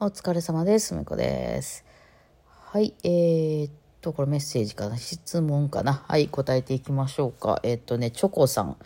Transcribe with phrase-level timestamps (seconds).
[0.00, 0.94] お疲れ様です。
[0.94, 1.84] みこです。
[2.46, 7.58] はい、えー、っと、これメッセージかな質問かなはい、答えていきましょうか。
[7.64, 8.76] えーっとね、チョコさん。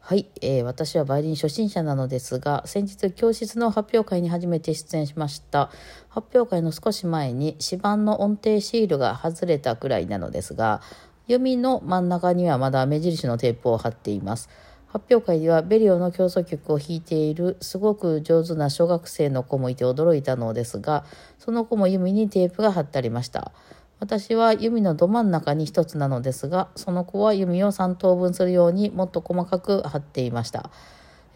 [0.00, 5.70] はい、えー私はバイオリン初心者なのですが、先日教室の発表会に初めて出演しました。
[6.10, 10.82] 発表会の少し前に指板の音程シールが外れたくらいなのですが、
[11.26, 14.50] 弓の真ん中にはまだ目印のテープを貼っています。
[14.92, 21.04] 発表会ではベリオの競争曲を弾いているすごく上手な小学生の子もいて驚いたのですが
[21.38, 23.52] その子も弓にテープが貼ってありました。
[24.00, 30.70] 私は弓のど真ん中に一つなのですがその子は弓を3等分するようにもっと細かく貼っていました。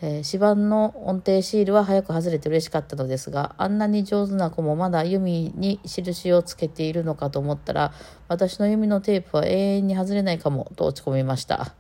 [0.00, 7.92] えー指板の音程シールは早く外れて嬉しかったのですがあんなに上手な子もまだ弓に印をつけているのかと思ったら
[8.27, 11.74] 私の弓のテープは永遠に外れないかもと落ち込みました。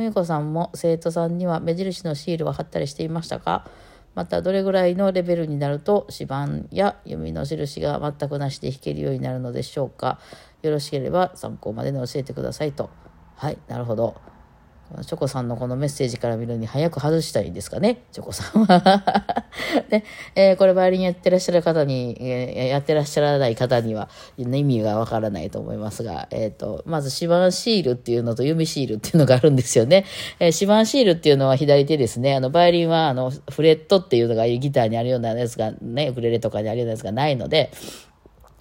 [0.00, 3.68] ふみこさんも生徒さんには目印のシールは貼ったりしていましたか？
[4.14, 10.18] またどれぐらいのレベルになると指板や弓の印が全くなしで弾けるようになるのでしょうか？
[10.62, 12.88] よろしければ参考までに教えてくださいと。
[13.36, 14.16] はいなるほど。
[15.04, 19.04] チョコさんのこのメッセージから見るに早く外したいんですかね、チョコさんは。
[19.90, 30.04] ね、えーこれバイオリンやってらっしゃる方に、えーやってらっしゃらない方には意味がわからないと思いますが、えっ、と、まず指板シールっていうのと弓シールっていうのがあるんですよね。
[30.38, 32.34] えー指板シールっていうのは左手ですね。
[32.34, 37.70] あの、バイオリンはあの、フレットっていうのがギターにあるようなやつがね、ウクレレとかにあるようなやつがないので、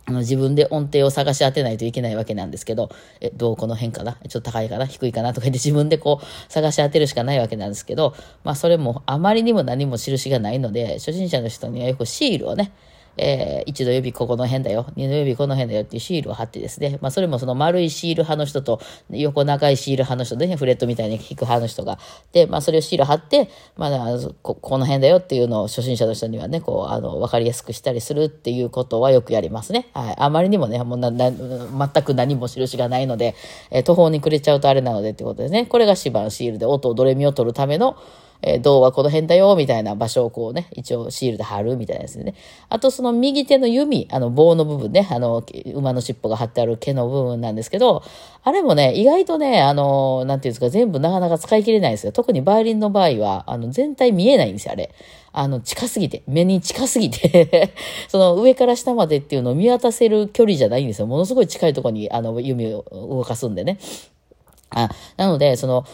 [0.10, 2.90] あの自分で音程を探し当てないといけないわけなんですけど、
[3.22, 4.88] え、どうこの辺かなちょっと高いかな？
[4.88, 5.34] 低いかな？
[5.34, 12.72] とか言って自分でこう探し当てるしかないわけなんですけど、まあそれもあまりにも何も印がないので、初心者の人にはよくシールをね、
[13.18, 18.80] えー一度指ここの辺だよ、二の指この辺だよっていうシールを貼ってですね、まあそれもその丸いシール派の人と
[19.10, 22.00] 横長いシール派の人でね、フレットみたいに引く派の人が、
[22.32, 29.88] で、まあそれをシール貼って、まあここの辺だよっていうのを初心者の人にはね、こう、あの、わかりやすくしたりするっていうことはよくやりますね。
[29.94, 30.16] はい。
[30.18, 33.36] あまりにもね、もうな、な、全く何も印がないので、
[33.72, 35.66] えー途方に暮れちゃうとあれなのでってことですね。
[35.66, 37.98] これが指板シールで音をドレミを取るための、
[38.42, 42.36] えー銅はこの辺だよ、みたいな場所をこうね、一応シールで貼るみたいなですね。
[42.70, 48.04] あとその右手の弓、あの棒の部分ね、あの、馬の尻尾が貼ってある毛の部分なんですけど、
[48.44, 52.14] あれもね、意外とね、あの、なんていうんですか、全部なかなか使い切れないんですよ。
[52.14, 54.92] 特にバイオリンの場合は、あの、全体見えないんですよ、あれ。
[55.34, 57.74] あの、近すぎて、目に近すぎて、
[58.08, 61.08] その上から下までっていうのを見渡せる距離じゃないんですよ。
[61.08, 63.78] ものすごい近いところに、あの、弓を動かすんでね。
[64.72, 65.86] あ、なので、その、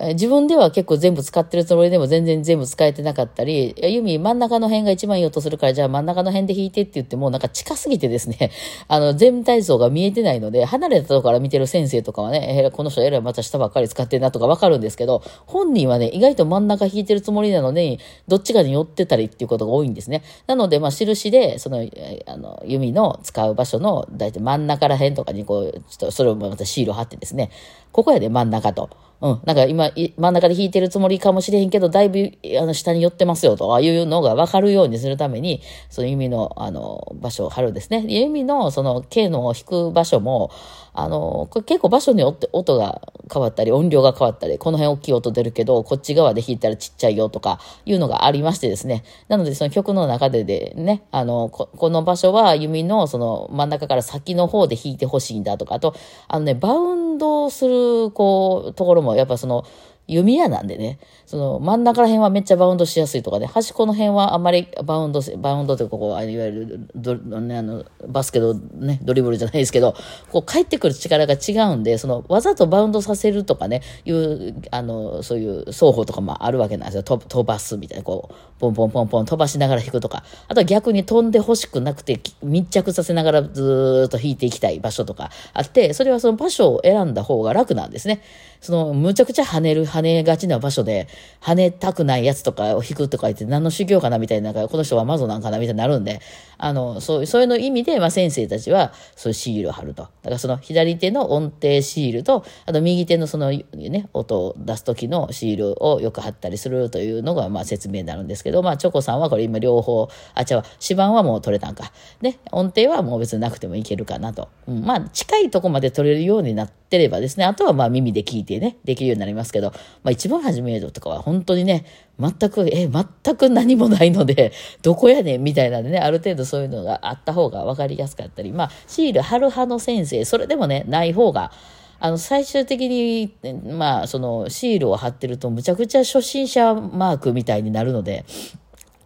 [0.00, 8.50] 自分では結構全部使ってるつもりでも全然全部使えてなかったり、いや弓真ん中の辺が一番いい音するから、じゃあ真ん中の辺で弾いてって言っても、なんか近すぎてですね、
[8.88, 20.22] あの、全体像が見えてないので、離れたところから見てる先生とかはね、えーこの人えらいまた下ばっかり使ってんなとかわかるんですけど、本人はね、意外と真ん中弾いてるつもりなのに、どっちかに寄ってたりっていうことが多いんですね。
[20.46, 27.50] なので、まあ、印で、その、えあの、弓の使う場所の、だいたい真ん中ら辺とかにこう、ちょっとそれをまたシールを貼ってですね、
[27.92, 28.90] ここやで真ん中と。
[29.20, 29.40] うん。
[29.44, 38.04] なんか今、真ん中で弾いてるつもりかもしれへんけど、だいぶ、あの、下に寄ってますよとああいうのが分かるようにするために、その弓の、あの、場所を貼るんですね。
[38.08, 40.50] 弓の、その、K の弾く場所も、
[40.94, 49.02] あの、これ結構場所によって音が変わったり、音量が変わったり、この辺大きい音出るけど、こっち側で弾いたらちっちゃいよとか、いうのがありましてですね。
[49.28, 55.94] なので、その曲の中ででね、あの、ここの場所は弓の、その、真ん中から先の方で弾いてほしいんだとか、あと、
[56.28, 59.64] あのね、バウンドする、こう、ところも、やっぱその、
[60.06, 69.94] 弓矢なんでね、その真ん中ら辺はめっちゃバウンドしやすいとかね、端っこの辺はあんまりバウンド、バウンドってここ、いわゆるド、ね、あの、バスケのね、ドリブルじゃないですけど、
[70.30, 77.02] こう帰ってくる力が違うんで、そのわざとバウンドさせるとかね、いう、あの、そういう双方とかもあるわけなんですよ。
[77.02, 88.22] 飛飛ばすみたいな、こう、ポンポンポンポン飛ばしながら弾くとか、あとは逆に飛んで欲しくなくて密着させながらずっと弾いていきたい場所とかあって、それはその場所を選んだ方が楽なんですね。
[88.60, 91.06] その、むちゃくちゃ跳ねる、跳ねがちな場所で、
[91.40, 96.20] 跳ねたくないやつとかを弾くとか言って、何の修行かなみたいな、この人はマゾなんかなみたいになるんで、
[96.58, 100.02] あの、そうそういうの意味で、まあ先生たちは、そういうシールを貼ると。
[100.02, 111.92] だからその左手の音程シールと、あと右手のそのね、音を出す時のシールをよく貼ったりするというのが、まあ説明になるんですけど、まあチョコさんはこれ今両方、あ、違う、指板はもう取れたんか。
[112.20, 114.48] ね、音程はもう別になくてもいけるかなと。
[114.66, 119.72] うん、まあ近いとこまで取れるようになってればですね、あとはまあ耳で聞いてね、できるようになりますけど、
[120.02, 121.84] まあ一番初めとかは本当にね、
[122.18, 124.52] 全く、え、全く何もないので、
[124.82, 131.50] どこやねんみたいなんでね、ある程度そういうのがあった方が分かりやすかったり、まあ、シール貼る派の先生、それでもね、ない方が、
[131.98, 133.32] あの、最終的に、
[133.64, 138.24] まあ、その、シールを貼ってると、むちゃくちゃ初心者マークみたいになるので、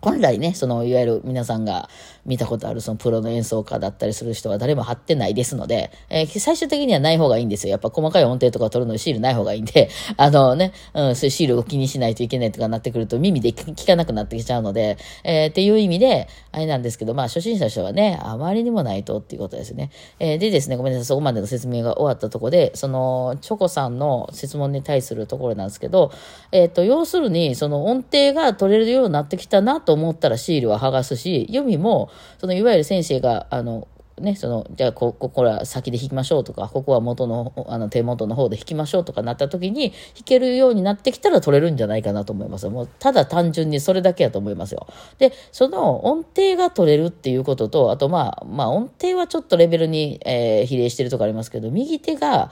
[0.01, 1.89] 本来ね、その、いわゆる皆さんが
[2.29, 7.71] 見たことあるそのプロの演奏家だったりする人は誰も貼ってないですので、えー、最終的にはない方がいいんですよ。
[7.71, 9.89] やっぱ細かい音程とか取るのにシールない方がいいんで、
[10.19, 19.91] あのね、うん、そういうシールを気にしないといけないとかなってくると耳で聞かなくなってきちゃうので、えー、っていう意味で、あれなんですけど、まあ初心者の人はね、あまりにもないとっていうことですね。
[20.19, 26.13] えー、でですね、ごめんなさい、そこまでの説明が終わったとこで、その、チョコさんの質問に対するところなんですけど、
[26.53, 33.89] えっ、と、要するに、その音程が取れるようになってきたなと思ったらシールは剥がすし、読みも、そのいわゆる先生が、あの、
[34.21, 42.69] ね、その、じゃあこ、ここは先で弾きましょうとか、ここは元の、あの、手元の方で弾きましょうとかなった時に、弾けるようになってきたら取れるんじゃないかなと思います。
[42.69, 44.87] もう、ただ単純にそれだけやと思いますよ。
[45.19, 52.51] で、その音程が取れるっていうことと、あとまあ、まあ音程はちょっとレベルに、えー、比例してるとかありますけど、右手が、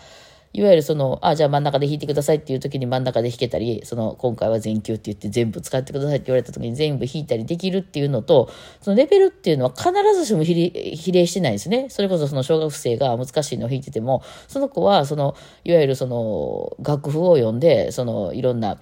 [0.56, 8.50] いわゆるその、あ、じゃあ真ん中で弾いてくださいっていう時に真ん中で弾けたり、その、今回は全球って言って全部使ってくださいって言われた時に全部弾いたりできるっていうのと、
[8.80, 10.72] そのレベルっていうのは必ずしも比
[11.12, 11.88] 例してないですね。
[11.90, 18.78] それこそその小学生が難しいのを弾いてても、その子はその、いわゆるその、楽譜を読んで、その、いろんな、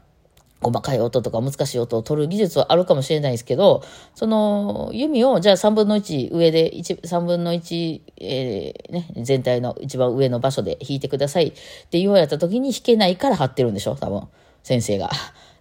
[0.64, 3.84] 細かい音とか難しい音を取る技術はあるかもしれないですけど、
[4.14, 11.52] その弓をじゃあ3分の1上で、3分の1、えー、ね、全体の一番上の場所で弾いてくださいっ
[11.90, 14.22] て言われた時に弾けないから張ってるんでしょ多分、
[14.62, 15.11] 先生が。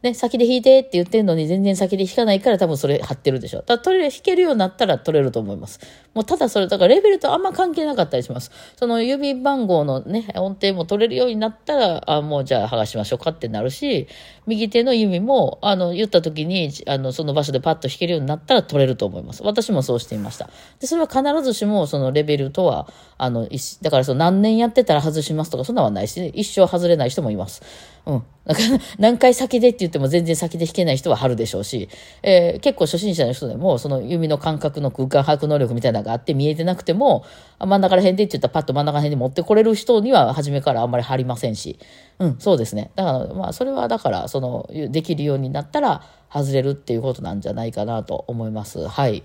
[0.04, 3.64] ね、先で弾いてって言ってるのに全然先で弾かないから多分それ貼ってるでしょ。
[3.66, 5.80] だ取れる、弾けるようになったら取れると思います。
[6.14, 8.52] もうただそれ、だからレベルとあんま関係なかったりします。
[8.76, 14.08] その指番号のね、音程も取れるようになったら、あ、もうじゃあ剥がしましょうかってなるし、
[14.46, 19.42] 右手の弓も、あの、言った時に、あの、その場所でパッと弾けるようになったら取れると思います。
[19.44, 20.50] 私もそうしていました。
[20.80, 23.48] で、それは必ずしもそのレベルとは、あの、
[23.82, 27.62] だからその何年やってたら外しますとか、そんなはないし、一生外れない人もいます。
[28.06, 28.24] うん。
[28.46, 31.90] だから何回先でって言っても全然先で弾けない人は春でしょうし、
[32.22, 37.26] えー、結構初心者の人でも、その弓の感覚の空間把握能力みたいなのがあって見えてなくても、
[37.60, 41.80] 真ん中ら辺でって言ったらパッと真ん中ら辺に持ってこれる人には初めからあんまり張りませんし、
[42.20, 42.92] うん、そうですね。
[42.96, 48.88] だから、まあ、それはだから、その、できるようになったら外れるっていうことなんじゃないかなと思います。
[48.88, 49.24] はい。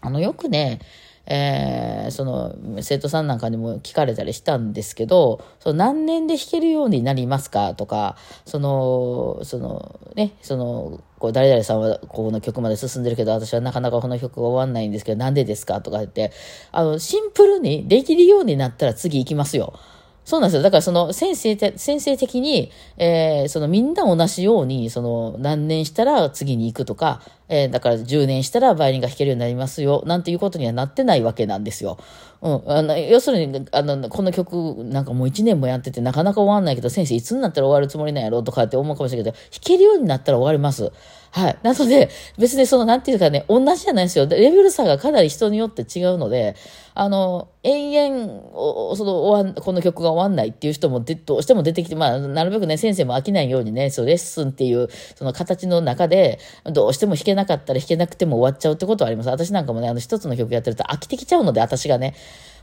[0.00, 0.80] あの、よくね、
[1.26, 16.32] えー、その生徒さんなんかにも聞かれたりしたんですけどその何年で弾けるようになりますかとかそのそのねそのこう誰々さんはこの曲まで進んでるけど私はなかなかこの曲が終わんないんですけどなんでですかとか言って
[16.72, 19.78] あのシンプルにできるようになったら次行きますよ。
[20.24, 20.62] そうなんですよ。
[20.62, 31.98] だからその先生て、先生的に、えー、そのみんな同じように、その何年したら次に行くとか、えー、だから10年したらバイオリンが弾けるようになりますよ、なんていうことにはなってないわけなんですよ。
[32.40, 32.62] うん。
[32.66, 40.92] あの要するに、あの、この曲なんかもう1年もやっててなかなか終わんないけど、先生いつになったら終わるつもりなんやろとかって思うかもしれないけど、弾けるようになったら終わります。
[41.34, 41.58] はい。
[41.64, 44.26] なので、別にその、なんていうかね、同じじゃないですよ。
[44.26, 46.54] レベル差がかなり人によって違うので、
[46.94, 59.28] あの、延々、その、終わん、この曲が終わんないっていう人もで、どうしても出てきて、まあ、なるべくね、先生も飽きないようにね、そう、レッスンっていう、その形の中で、どうしても弾けなかったら弾けなくても終わっちゃうってことはあります。
[59.28, 62.14] 私なんかもね、あの、一つの曲やってると飽きてきちゃうので、私がね。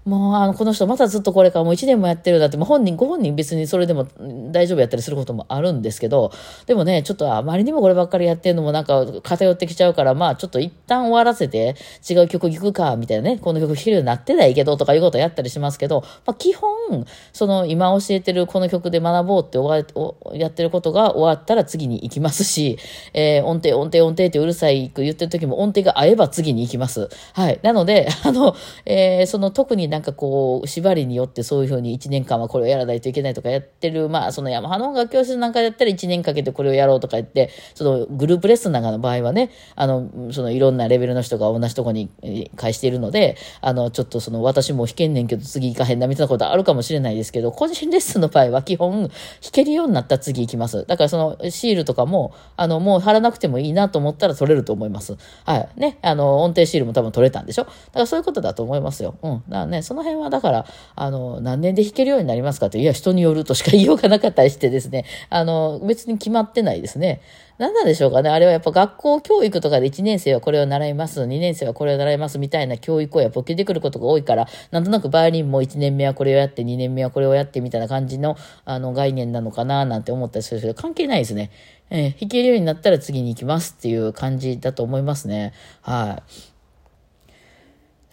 [0.06, 4.08] もう、あの、この人またずっとこれからもう1年もやってるだって、もう本人、ご本人別にそれでも
[4.52, 6.32] 大丈夫やったりすることもあるんですけど、
[6.66, 11.76] でもね、ちょっとあまりにもこればっかりやってるのもなんか偏ってきちゃうから、まあちょっと一旦終わらせて
[12.10, 22.78] 違う曲聴くか、みたいなね、この曲弾けるようになってないけどとかいうことやったりしますけど、まあ基本、その今教えてるこの曲で学ぼうって終わやってることが終わったら次に行きますし、
[23.14, 27.10] えー、音程、音程、音程ってうるさいく言ってる時も音程が合えば次に行きます。
[27.34, 27.60] はい。
[27.62, 28.56] なので、あの、
[28.86, 42.10] えー、その特になんかこう、縛りによってそういうふうに1年間はこれをやらないといけないとかやってる、まあ、そのヤマハの音楽教室なんかやったら1年かけてこれをやろうとか言って、そのグループレッスンなんかの場合はね、あの、そのいろんなレベルの人が同じとこに
[42.56, 49.12] 返しているので、あの、ちょっとその私も弾けんねんけど次行かへんなみたいなことあるかもしれないですけど、個人レッスンの場合は基本弾
[49.52, 50.86] けるようになったら次行きます。
[50.88, 55.18] だからそのシールとかも、あの、もう貼らなくてもいいなと思ったら取れると思います。
[55.44, 55.70] はい。
[55.76, 59.18] ね、あの、音程シールも多分取れたんでしょだからそういうことだと思いますよ。
[59.22, 59.32] うん。
[59.32, 67.22] だからね、その辺はだから、あの、何年で弾けるようになりますかといや、人によるとしか言いようがなかったりしてですね、あの、別に決まってないですね。
[67.62, 68.30] 何なんでしょうかね。
[68.32, 78.36] あれはやっぱ学校教育とかで1年生はこれを習います、2年生はこれを習いますみたいな教育をやっぱ受けてくることが多いから、なんとなくバイオリンも1年目はこれをやって、2年目はこれをやってみたいな感じの
[78.66, 81.52] あの概念なのかななんて思ったりするけど、関係ないですね。
[81.92, 85.54] えー、弾けるようになったら次に行きますっていう感じだと思いますね。
[85.82, 86.51] はい。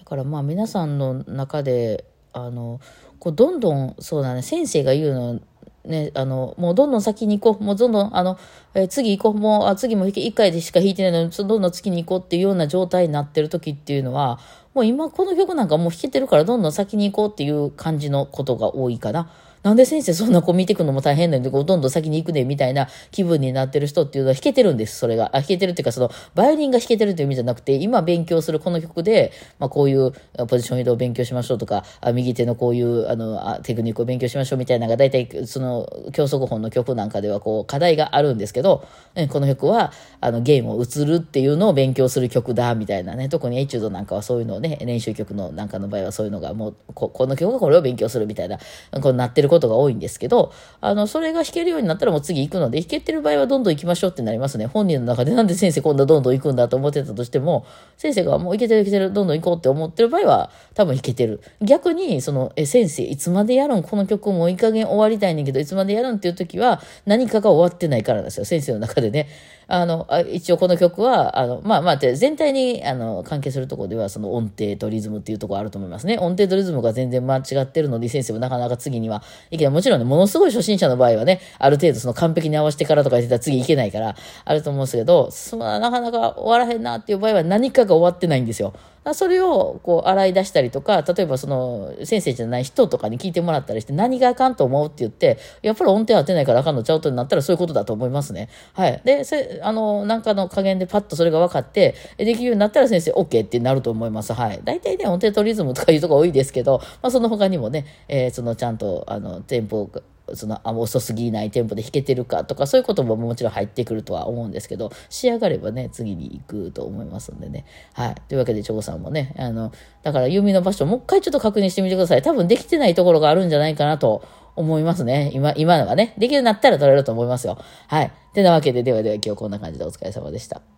[0.08, 2.80] からまあ皆さんの中で、あの、
[3.18, 5.40] こうどんどんそうだね先生が言うの
[5.84, 7.64] ね、あの、もうどんどん先に行こう。
[7.64, 8.38] もうどんどん、あの、
[8.74, 9.40] えー、次行こう。
[9.40, 14.38] もう、あ次も1回でしか弾いてないのに、どんどん次に行こうっていうような状態になってる時っていうのは、
[14.74, 19.30] もう今この曲なんかもう弾けてるからどんどん先に行こうっていう感じのことが多いかな。
[19.62, 25.26] なんで先生そんな子見てくのも大変なんで、どんどん先に行くね、みたいな気分になってる人っていうのは弾けてるんです、それが。
[25.32, 30.12] あ、弾けてるっていうか、その、バイオリンが弾けてるという意味じゃなくて、今勉強するこの曲で、まあこういう
[30.46, 38.84] ポジション移動を勉強しましょうとか、あ右手のこういう、あのあ、テクニックを勉強しましょうみたいなのが、大体、その、教則本の曲なんかでは、こう、課題があるんですけど、
[39.30, 43.28] この曲は、あの、ゲームを映るっていうのを勉強する曲だ、みたいなね。
[43.28, 48.58] 特にエチュードなんかはそういうのをね、練習曲のなんかの場合はそういうのが、もう、ここの曲はこれを勉強するみたいな、
[49.00, 54.66] こうなってることが多いんですけど、ど、あの、それが弾けるようになったらもう次行くので、弾けてる場合はどんどん行きましょうってなりますね。
[54.66, 61.40] 本人の中でなんで先生今度はどんどん行くんだと思ってたとしても、先生がもう行けてる行けてる、どんどん行こうって思ってる場合は多分弾けてる。
[61.60, 68.44] 逆に、その、え、先生、いつまでやるんこの曲もういい加減終わりたいねんけど、いつまでやるんっていう時は何かが終わってないからなんですよ。
[68.44, 69.28] 先生の中でね。
[69.70, 76.16] あの、あ一応この曲は、あの、まあまあ、全体に、あの、関係するところでは、その音程とリズムっていうところあると思いますね。
[76.16, 79.74] 音程とリズムが全然間違ってるので、先生もなかなか次には、いけない。
[79.74, 88.72] もちろんね、ものすごい初心者の場合はね、ある程度その完璧に合わせてからとか言ってたら次いけないから、あると思うんですけど、そなかなか終わらへんなっていう場合は何かが終わってないんですよ。
[89.14, 98.48] それをこう洗い出したりとか、例えばその先生じゃない人とかに聞いてもらったりして何があかんと思うって言って、やっぱり音程当てないからあかんのちゃうとになったらそういうことだと思いますね。
[98.72, 99.00] はい。
[99.04, 104.32] で、せあの、なんかの加減でパッとそれが分かって、できるようになったら先生 OK ってなると思います。
[104.32, 104.60] はい。
[104.64, 109.88] 大体ね、音程とリズムとかいうとこ多いですけど、まあその他にもね、えー、そのちゃんとあのテンポ
[110.34, 117.64] そのあ遅すぎないテンポで弾けてるかとかそういうことももちろん入ってくるとは思うんですけど仕上がればね次に行くと思いますんでね。
[117.92, 118.14] はい。
[118.28, 122.22] というわけでチョコさんもねあのだから弓の場所もう一回ちょっと確認してみてください。
[122.22, 124.22] 多分できてないところがあるんじゃないかなと
[124.56, 125.30] 思いますね。
[125.32, 127.58] 今今のはねできるようになったら取れると思いますよ。
[127.86, 128.12] はい。
[128.34, 130.77] てなわけでではでは今日こんな感じでお疲れ様でした。